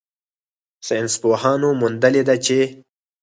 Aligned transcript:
ساینسپوهانو 0.87 1.69
موندلې 1.79 2.21
ده 2.27 2.35
چې 2.45 2.59